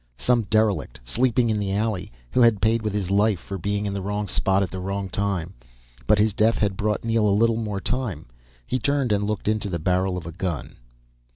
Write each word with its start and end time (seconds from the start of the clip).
Some 0.17 0.47
derelict, 0.49 0.99
sleeping 1.03 1.51
in 1.51 1.59
the 1.59 1.75
alley, 1.75 2.11
who 2.31 2.41
had 2.41 2.59
paid 2.59 2.81
with 2.81 2.91
his 2.91 3.11
life 3.11 3.39
for 3.39 3.59
being 3.59 3.85
in 3.85 3.93
the 3.93 4.01
wrong 4.01 4.27
spot 4.27 4.63
at 4.63 4.71
the 4.71 4.79
wrong 4.79 5.09
time. 5.09 5.53
But 6.07 6.17
his 6.17 6.33
death 6.33 6.57
had 6.57 6.75
bought 6.75 7.03
Neel 7.05 7.29
a 7.29 7.29
little 7.29 7.57
more 7.57 7.79
time. 7.79 8.25
He 8.65 8.79
turned 8.79 9.11
and 9.11 9.25
looked 9.27 9.47
into 9.47 9.69
the 9.69 9.77
barrel 9.77 10.17
of 10.17 10.25
a 10.25 10.31
gun. 10.31 10.75